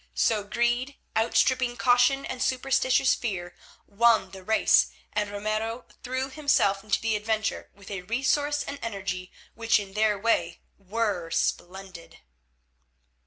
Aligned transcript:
So 0.15 0.43
greed, 0.43 0.95
outstripping 1.15 1.77
caution 1.77 2.25
and 2.25 2.41
superstitious 2.41 3.13
fear, 3.13 3.55
won 3.85 4.31
the 4.31 4.43
race, 4.43 4.87
and 5.13 5.29
Ramiro 5.29 5.85
threw 6.01 6.31
himself 6.31 6.83
into 6.83 6.99
the 6.99 7.15
adventure 7.15 7.69
with 7.75 7.91
a 7.91 8.01
resource 8.01 8.63
and 8.63 8.79
energy 8.81 9.31
which 9.53 9.79
in 9.79 9.93
their 9.93 10.17
way 10.17 10.59
were 10.79 11.29
splendid. 11.29 12.17